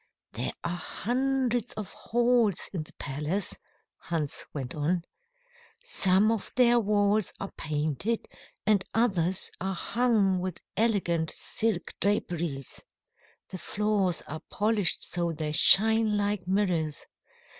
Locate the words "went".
4.51-4.73